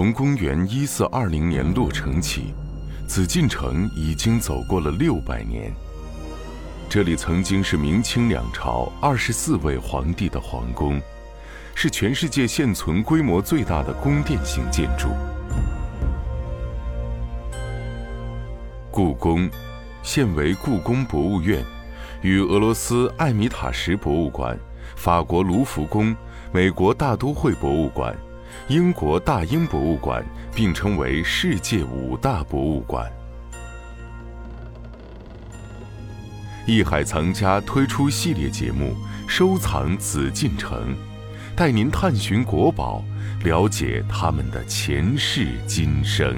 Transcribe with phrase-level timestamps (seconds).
[0.00, 2.54] 从公元一四二零年落成起，
[3.06, 5.70] 紫禁城已经走过了六百年。
[6.88, 10.98] 这里曾经是明清两朝二十四位皇帝的皇宫，
[11.74, 15.08] 是全世界现存规模最大的宫殿型建筑。
[18.90, 19.50] 故宫，
[20.02, 21.62] 现为故宫博物院，
[22.22, 24.58] 与俄罗斯艾米塔什博物馆、
[24.96, 26.16] 法国卢浮宫、
[26.54, 28.16] 美国大都会博物馆、
[28.68, 33.10] 英国大英博物馆并称为世界五大博物馆。
[36.66, 38.94] 艺海藏家推出系列节目
[39.28, 40.94] 《收藏紫禁城》，
[41.56, 43.02] 带您探寻国宝，
[43.42, 46.36] 了解他们的前世今生。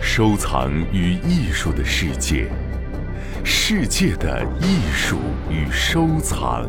[0.00, 2.48] 收藏与艺术的世界，
[3.48, 6.68] 世界的艺术与收藏。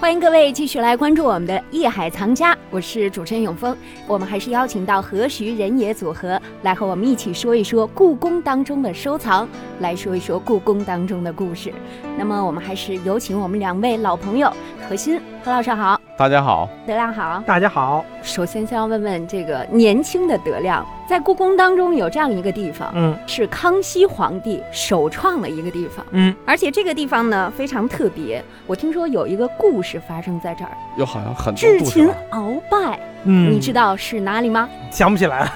[0.00, 3.76] 欢迎各位继续来关注我们的《艺海藏家》，我是主持人永峰。
[4.08, 11.72] 我们还是邀请到何徐人也组合来和我们一起说一说故宫当中的收藏，来说一说故宫当中的故事。
[12.18, 14.52] 那么我们还是有请我们两位老朋友
[14.88, 17.42] 何鑫何老师好，大家好，德亮好。
[17.46, 28.40] 大家好，首先先要问问这个年轻的德亮，在故宫当中有这样一个地方，嗯是康熙皇帝首创的一个地方，嗯，而且这个地方呢非常特别。
[28.64, 34.68] 我听说有一个故事发生在这儿，有好像很多智擒故事啊鳌拜，嗯，你知道是哪里吗？
[34.92, 35.50] 想不起来了，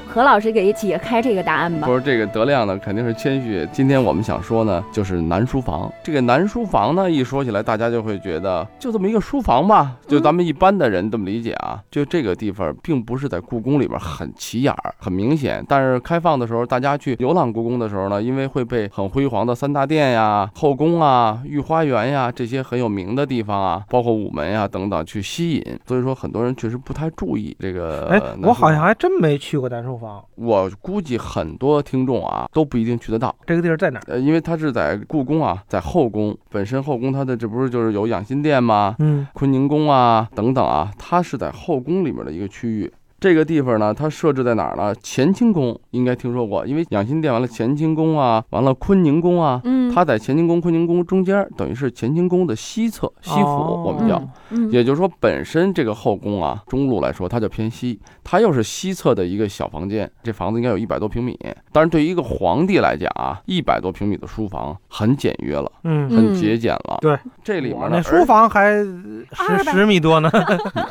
[0.08, 1.94] 何老师给解开这个答案吧不。
[1.94, 3.68] 是这个德亮呢，肯定是谦虚。
[3.70, 5.92] 今天我们想说呢，就是南书房。
[6.02, 11.78] 这个南书房呢，一说起来，大家就会觉得就这么一个书房吧，就咱们一般的人这么理解啊。
[11.90, 15.64] 就这个地方，并不是在故宫里边很起眼儿、很明显。
[15.68, 28.06] 但是开放的时候，大家去游览故宫的时候呢，因为会被很辉煌的三大殿呀、后宫啊、御花园呀这些很有名的地方啊，包括午门呀等等去吸引，所以说很多人确实不太注意这个。
[28.08, 34.02] 哎，我好像还真没去过南书房，我估计很多听众啊都不一定去得到，这个地儿在哪儿？
[34.06, 38.94] 呃，因为它是在故宫啊，在后宫本身后宫它的这不是就是有养心殿吗？
[38.98, 42.92] 嗯坤宁宫啊等等啊，它是在后宫里面的一个区域。
[43.20, 44.94] 这个地方呢，它设置在哪儿呢？
[45.02, 54.22] 乾清宫应该听说过，因为养心殿完了，乾清宫啊，完了坤宁宫啊，嗯，它在乾清宫、坤宁宫中间，等于是乾清宫的西侧西府，哦我们叫。
[54.70, 61.38] 也就是说，本身这个后宫啊，中路来说，它就偏西，它又是西侧的一个小房间，这房子应该有一百多平米。
[61.72, 66.98] 但是，对于一个皇帝来讲啊，一百多平米的书房很简约了，嗯，很节俭了。
[67.00, 68.70] 对，这里面呢，书房还
[69.32, 70.28] 十十米多呢，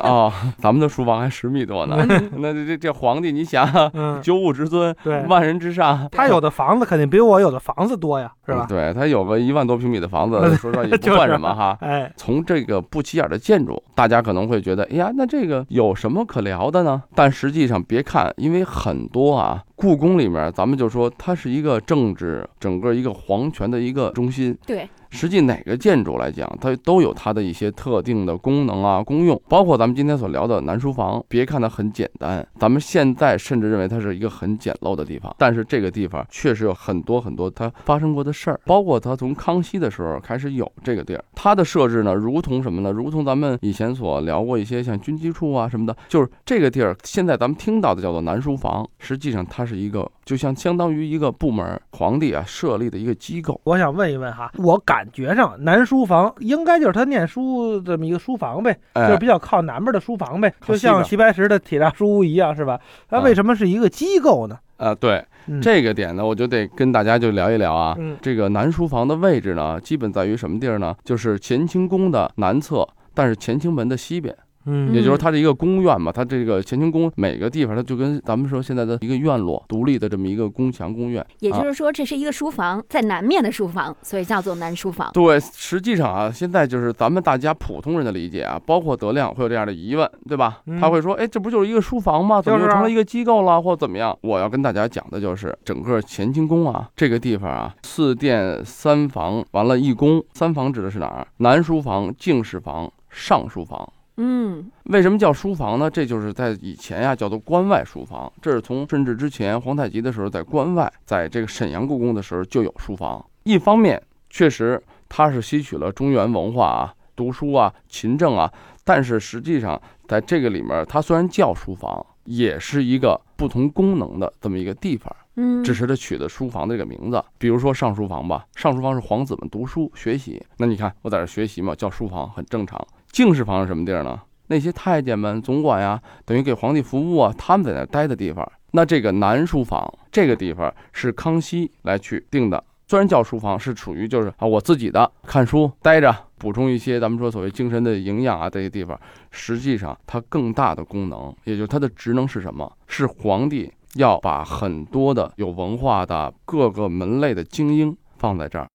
[0.04, 1.96] 哦，咱们的书房还十米多呢。
[2.38, 8.66] 那这这这皇帝，你想，嗯，九五之尊，对，万人之上，他有的房子肯定比我有的房子多呀，是吧？
[8.68, 11.76] 嗯对他有个一万多平米的房子， 说实话也不算什么哈。
[11.80, 17.02] 哎，从这个不起眼的建筑，大家可能会觉得，哎呀，那这个有什么可聊的呢？
[17.14, 24.56] 但实际上，别看，因为很多啊，故宫里面，咱们就说它是一个政治，整个一个皇权的一个中心。
[24.66, 31.24] 对，实际哪个建筑来讲，它都有它的一些特定的功能啊、功用，包括咱们今天所聊的南书房。
[31.28, 41.24] 别看它很简单，咱们现在甚至认为它是一个很简陋的地方，但是这个地方确实有很多很多它发生过的事儿，包括它从康熙的时候开始有这个地儿。
[41.34, 42.90] 它的设置呢，如同什么呢？
[42.90, 53.60] 如同咱们以前所聊过一些像军机处啊什么的，就是这个地儿，现在咱们听到的叫做南书房，实际上它是一个就像相当于一个部门，皇帝啊设立的一个机构。
[53.64, 62.80] 我想问一问哈，我感觉上南书房应该就是他念书这么一个书房呗，就哎是比较靠南边的书房呗，就像齐白石的铁栅书屋一样，是吧？
[63.08, 64.58] 它啊为什么是一个机构呢？
[64.76, 67.96] 啊，对，嗯这个点呢，我就得跟大家就聊一聊啊。
[67.98, 70.94] 嗯这个南书房的位置呢，基本在于什么地儿呢？
[71.04, 74.34] 就是乾清宫的南侧，但是乾清门的西边。
[74.68, 81.24] 嗯也就是它是一个宫院嘛，它这个乾清宫每个地方它就跟咱们说现在的一个院落，独立的这么一个宫墙宫院。
[81.40, 85.10] 也就是说这是一个书房，在南面的书房，所以叫做南书房。
[85.12, 90.60] 对，实际上啊，现在就是咱们大家普通人的理解啊，包括德亮会有这样的疑问，对吧？
[90.66, 92.40] 嗯他会说，哎，这不就是一个书房吗？
[92.42, 94.16] 怎么又成了一个机构了，或怎么样？
[94.22, 101.26] 我要跟大家讲的就是整个乾清宫啊，这个地方啊，四殿三房，完了一宫，三房指的是哪儿？
[101.38, 103.90] 南书房、净室房、上书房。
[104.20, 105.88] 嗯为什么叫书房呢？
[105.88, 108.30] 这就是在以前呀、叫做关外书房。
[108.42, 113.24] 这是从顺治之前皇太极的时候，在关外，在这个沈阳故宫的时候就有书房。
[113.44, 118.52] 一方面，确实它是吸取了中原文化啊、读书啊、勤政啊，
[118.84, 122.04] 但是实际上在这个里面，它虽然叫书房。
[122.28, 125.10] 也是一个不同功能的这么一个地方。
[125.36, 130.44] 嗯，只是他取的书房的这个名字，比如说上书房吧，上书房是皇子们读书学习。
[130.58, 132.86] 那你看我在这学习嘛，叫书房很正常。
[133.10, 134.20] 敬事房是什么地儿呢？
[134.48, 138.50] 那些太监们、总管呀，等于给皇帝服务啊，他们在那待的地方。
[138.70, 148.98] 那这个南书房这个地方是康熙来去定的，虽然叫书房，是属于就是啊我自己的看书待着，补充一些咱们说所谓精神的营养啊这些地方。
[149.30, 152.70] 实际上它更大的功能，也就是它的职能是什么？
[152.86, 153.72] 是皇帝。
[153.94, 158.68] 要把很多的有文化的各个门类的精英放在这儿。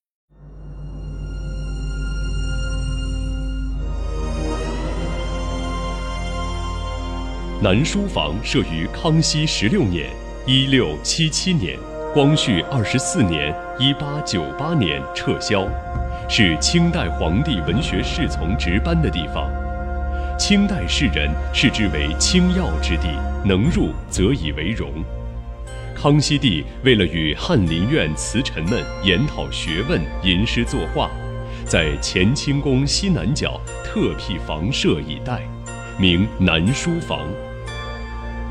[7.63, 10.09] 南书房设于康熙十六年
[10.45, 11.79] （一六七七年），
[12.13, 15.65] 光绪二十四年（一八九八年）撤销，
[16.27, 19.49] 是清代皇帝文学侍从值班的地方。
[20.37, 23.07] 清代士人视之为清要之地，
[23.45, 24.91] 能入则以为荣。
[25.95, 31.09] 康熙帝为了与翰林院词臣们研讨学问、吟诗作画，
[31.63, 35.43] 在乾清宫西南角特辟房舍以待，
[35.97, 37.25] 名南书房。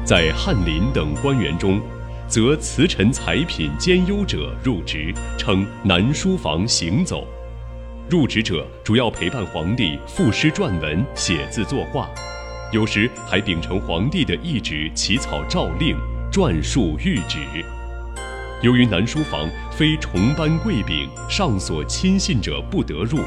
[0.05, 1.81] 在翰林等官员中，
[2.27, 7.25] 则辞臣才品兼优者入职，称南书房行走。
[8.11, 12.11] 入职者主要陪伴皇帝赋诗撰文、写字作画，
[12.73, 15.97] 有时还秉承皇帝的懿旨起草诏令、
[16.33, 17.39] 撰述谕旨。
[18.61, 23.21] 由于南书房非重班贵丙、上所亲信者不得入，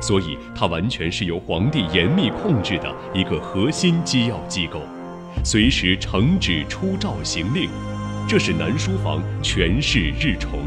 [0.00, 4.80] 所以它完全是由皇帝严密控制的一个核心机要机构，
[5.44, 7.68] 随时呈旨出诏行令，
[8.28, 10.58] 这使南书房权势日重。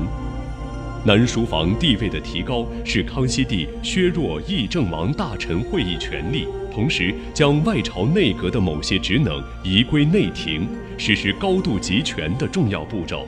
[1.06, 10.68] 南书房地位的提高，是康熙帝削弱议政王大臣会议权力，同时将外朝内阁的某些职能移归内廷，
[10.98, 13.26] 实施高度集权的重要步骤。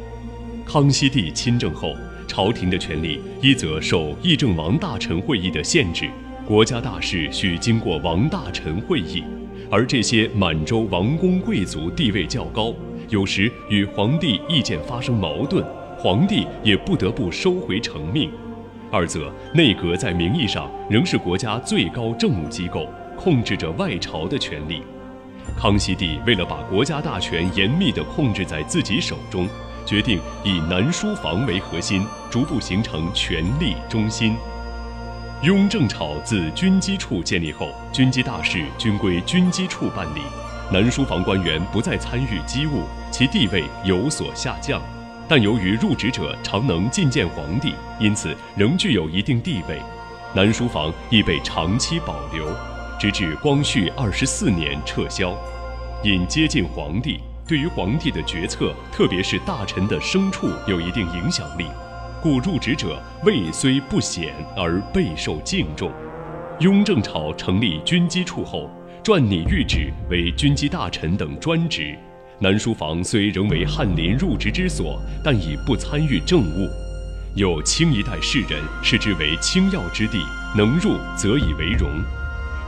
[0.66, 1.96] 康熙帝亲政后，
[2.28, 6.10] 朝廷的权力一则受议政王大臣会议的限制，
[6.46, 9.24] 国家大事需经过王大臣会议，
[9.71, 12.73] 而这些满洲王公贵族地位较高，
[13.07, 15.65] 有时与皇帝意见发生矛盾。
[15.97, 18.29] 皇帝也不得不收回成命，
[18.91, 24.81] 二则内阁在名义上仍是国家最高政务机构，控制着外朝的权力。
[25.56, 29.47] 康熙帝为了把国家大权严密地控制在自己手中，
[29.85, 34.35] 决定以南书房为核心，逐步形成权力中心。
[35.44, 40.22] 雍正朝自军机处建立后，军机大事均归军机处办理，
[40.72, 44.80] 南书房官员不再参与机务，其地位有所下降。
[45.28, 49.82] 但由于入职者常能觐见皇帝，因此仍具有一定地位。
[50.36, 52.46] 南书房亦被长期保留，
[53.00, 55.36] 直至光绪二十四年撤销。
[56.04, 61.66] 因接近皇帝，对于皇帝的决策，特别是大臣的牲畜，有一定影响力，
[62.21, 65.91] 故入职者位虽不显，而备受敬重。
[66.59, 68.69] 雍正朝成立军机处后，
[69.03, 71.97] 撰拟谕旨为军机大臣等专职。
[72.38, 76.69] 南书房虽仍为翰林入职之所，但已不参与政务。
[77.33, 80.19] 有清一代士人视之为清要之地，
[80.56, 81.90] 能入则以为荣。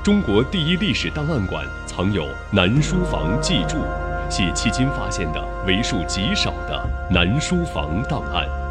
[0.03, 3.77] 中国第一历史档案馆藏有《南书房记注》，
[4.29, 8.62] 系迄今发现的为数极少的南书房档案。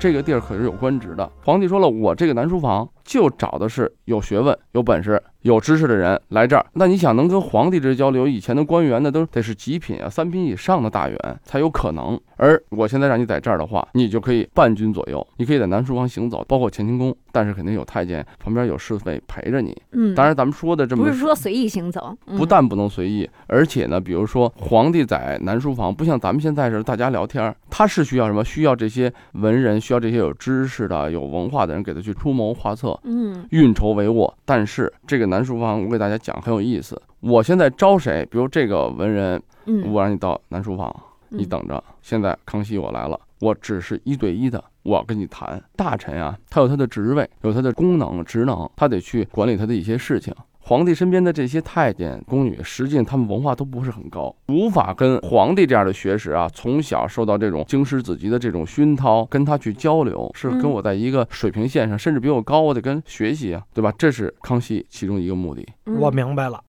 [0.00, 1.30] 这个地儿可是有官职的。
[1.44, 5.20] 皇帝说了，我这个南书房就找的是有学问、有本事。
[5.42, 8.28] 有知识的人来这儿，那你想能跟皇帝这交流？
[8.28, 12.20] 以前的官员呢，都得是极品啊，三品以上的大员才有可能。
[12.36, 19.74] 而我现在让你在这儿的话，你就可以伴君左右，你可以在南书房行走，包括乾清宫，但是肯定有太监旁边有侍卫陪着你。
[19.92, 28.44] 嗯，当然咱们说的这么不是说随意行走，不但不能随意，而且呢，比如说皇帝在南书房，不像咱们现在似的大家聊天，他是需要什么？
[28.44, 34.32] 需要这些文人，需要这些有知识的、有文化的人给他去出谋划策，嗯，运筹帷幄。
[34.44, 37.00] 但是这个南书房，我给大家讲很有意思。
[37.20, 38.26] 我现在招谁？
[38.30, 40.94] 比如这个文人，嗯我让你到南书房，
[41.28, 41.82] 你等着。
[42.02, 45.62] 现在康熙我来了，我只是一对一的，我要跟你谈。
[45.76, 50.34] 大臣啊，他有他的职位，有他的功能职能，他得去管理他的一些事情。
[50.70, 63.92] 皇帝身边的这些太监宫女，实际上他们文化都不是很高，无法跟皇帝这样的学识啊，从小受到这种经师子集的这种熏陶，跟他去交流，是跟我在一个水平线上，甚至比我高，我得跟学习啊，对吧？
[63.98, 65.68] 这是康熙其中一个目的。
[65.86, 66.62] 我明白了。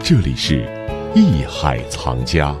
[0.00, 0.66] 这里是
[1.14, 2.56] 艺海藏家。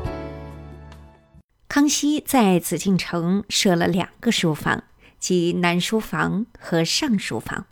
[1.66, 4.84] 康熙在紫禁城设了两个书房，
[5.18, 7.64] 即南书房和上书房。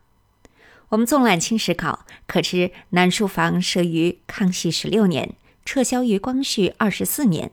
[0.93, 7.51] 我们纵览清史稿，可知南书房设于康熙十六年，撤销于光绪二十四年，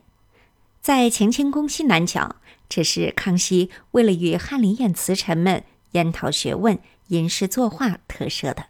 [0.82, 2.36] 在乾清宫西南角。
[2.68, 6.78] 这是康熙为了与翰林院词臣们研讨学问、
[7.08, 8.66] 吟诗作画特设的。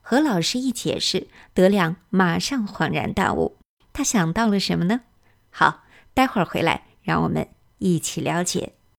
[0.00, 3.56] 何老师一解释，德亮马上恍然大悟，
[3.92, 5.02] 他想到了什么呢？
[5.50, 7.46] 好，待会儿回来，让我们
[7.78, 8.72] 一起了解。